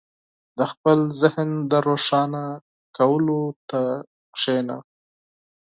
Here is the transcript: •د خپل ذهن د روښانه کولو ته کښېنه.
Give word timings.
•د 0.57 0.59
خپل 0.71 0.99
ذهن 1.21 1.49
د 1.71 1.73
روښانه 1.87 2.43
کولو 2.97 3.41
ته 3.69 3.81
کښېنه. 4.35 4.77